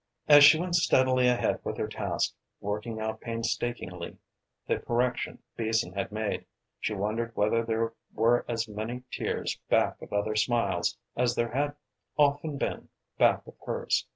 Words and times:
As 0.27 0.43
she 0.43 0.59
went 0.59 0.73
steadily 0.75 1.27
ahead 1.27 1.59
with 1.63 1.77
her 1.77 1.87
task, 1.87 2.33
working 2.59 2.99
out 2.99 3.21
painstakingly 3.21 4.17
the 4.65 4.79
correction 4.79 5.37
Beason 5.55 5.93
had 5.93 6.11
made, 6.11 6.45
she 6.79 6.95
wondered 6.95 7.35
whether 7.35 7.61
there 7.63 7.93
were 8.11 8.43
as 8.47 8.67
many 8.67 9.03
tears 9.11 9.59
back 9.69 10.01
of 10.01 10.11
other 10.11 10.35
smiles 10.35 10.97
as 11.15 11.35
there 11.35 11.49
had 11.51 11.75
often 12.17 12.57
been 12.57 12.89
back 13.19 13.45
of 13.45 13.53
hers. 13.63 14.07